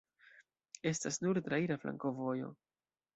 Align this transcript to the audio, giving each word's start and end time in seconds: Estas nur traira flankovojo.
Estas 0.91 1.19
nur 1.25 1.39
traira 1.49 1.77
flankovojo. 1.83 2.49